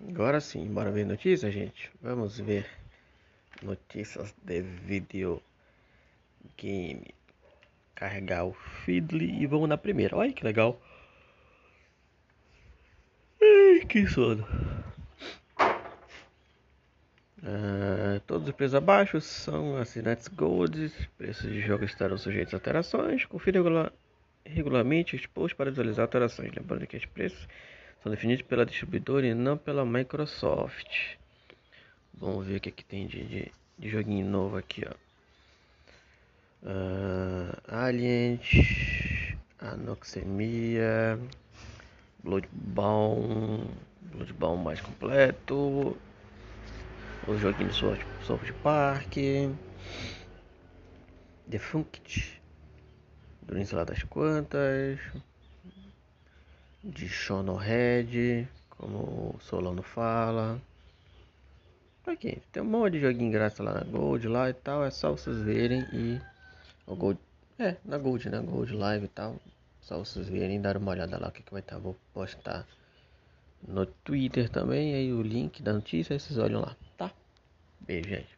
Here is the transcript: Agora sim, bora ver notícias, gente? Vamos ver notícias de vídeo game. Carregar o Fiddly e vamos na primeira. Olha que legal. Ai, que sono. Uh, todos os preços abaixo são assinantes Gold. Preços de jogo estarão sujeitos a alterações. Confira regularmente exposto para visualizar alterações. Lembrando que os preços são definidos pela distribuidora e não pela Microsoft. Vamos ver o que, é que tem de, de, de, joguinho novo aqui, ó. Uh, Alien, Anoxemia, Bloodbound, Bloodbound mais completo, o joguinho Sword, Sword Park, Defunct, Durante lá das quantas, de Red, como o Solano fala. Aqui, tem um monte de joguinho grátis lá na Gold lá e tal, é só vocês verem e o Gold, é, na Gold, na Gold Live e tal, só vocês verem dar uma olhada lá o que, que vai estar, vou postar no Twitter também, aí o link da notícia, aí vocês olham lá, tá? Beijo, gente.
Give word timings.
Agora 0.00 0.40
sim, 0.40 0.64
bora 0.72 0.92
ver 0.92 1.04
notícias, 1.04 1.52
gente? 1.52 1.90
Vamos 2.00 2.38
ver 2.38 2.66
notícias 3.62 4.32
de 4.44 4.62
vídeo 4.62 5.42
game. 6.56 7.14
Carregar 7.96 8.44
o 8.46 8.52
Fiddly 8.52 9.42
e 9.42 9.46
vamos 9.46 9.68
na 9.68 9.76
primeira. 9.76 10.16
Olha 10.16 10.32
que 10.32 10.44
legal. 10.44 10.80
Ai, 13.42 13.84
que 13.86 14.06
sono. 14.06 14.46
Uh, 17.42 18.20
todos 18.26 18.48
os 18.48 18.54
preços 18.54 18.76
abaixo 18.76 19.20
são 19.20 19.76
assinantes 19.78 20.28
Gold. 20.28 20.92
Preços 21.16 21.50
de 21.50 21.60
jogo 21.60 21.84
estarão 21.84 22.16
sujeitos 22.16 22.54
a 22.54 22.56
alterações. 22.58 23.24
Confira 23.24 23.60
regularmente 24.44 25.16
exposto 25.16 25.56
para 25.56 25.70
visualizar 25.70 26.04
alterações. 26.04 26.52
Lembrando 26.54 26.86
que 26.86 26.96
os 26.96 27.06
preços 27.06 27.48
são 28.02 28.10
definidos 28.10 28.42
pela 28.42 28.64
distribuidora 28.64 29.26
e 29.26 29.34
não 29.34 29.56
pela 29.56 29.84
Microsoft. 29.84 31.16
Vamos 32.14 32.46
ver 32.46 32.56
o 32.56 32.60
que, 32.60 32.68
é 32.68 32.72
que 32.72 32.84
tem 32.84 33.06
de, 33.06 33.24
de, 33.24 33.52
de, 33.78 33.88
joguinho 33.88 34.26
novo 34.26 34.56
aqui, 34.56 34.84
ó. 34.86 34.94
Uh, 36.60 37.56
Alien, 37.68 38.40
Anoxemia, 39.60 41.18
Bloodbound, 42.24 43.70
Bloodbound 44.02 44.64
mais 44.64 44.80
completo, 44.80 45.96
o 47.28 47.38
joguinho 47.38 47.72
Sword, 47.72 48.04
Sword 48.24 48.52
Park, 48.54 49.14
Defunct, 51.46 52.38
Durante 53.48 53.74
lá 53.74 53.82
das 53.82 54.02
quantas, 54.02 55.00
de 56.82 57.06
Red, 57.06 58.46
como 58.70 59.34
o 59.34 59.40
Solano 59.40 59.82
fala. 59.82 60.60
Aqui, 62.06 62.40
tem 62.50 62.62
um 62.62 62.66
monte 62.66 62.92
de 62.92 63.00
joguinho 63.00 63.30
grátis 63.30 63.58
lá 63.58 63.74
na 63.74 63.84
Gold 63.84 64.26
lá 64.28 64.48
e 64.48 64.54
tal, 64.54 64.82
é 64.82 64.90
só 64.90 65.10
vocês 65.10 65.42
verem 65.42 65.84
e 65.92 66.18
o 66.86 66.96
Gold, 66.96 67.20
é, 67.58 67.76
na 67.84 67.98
Gold, 67.98 68.30
na 68.30 68.40
Gold 68.40 68.72
Live 68.72 69.04
e 69.04 69.08
tal, 69.08 69.36
só 69.82 69.98
vocês 69.98 70.28
verem 70.28 70.60
dar 70.60 70.78
uma 70.78 70.92
olhada 70.92 71.18
lá 71.18 71.28
o 71.28 71.32
que, 71.32 71.42
que 71.42 71.52
vai 71.52 71.60
estar, 71.60 71.78
vou 71.78 71.94
postar 72.14 72.66
no 73.66 73.84
Twitter 73.84 74.48
também, 74.48 74.94
aí 74.94 75.12
o 75.12 75.20
link 75.20 75.62
da 75.62 75.74
notícia, 75.74 76.14
aí 76.14 76.20
vocês 76.20 76.38
olham 76.38 76.62
lá, 76.62 76.74
tá? 76.96 77.12
Beijo, 77.80 78.08
gente. 78.08 78.37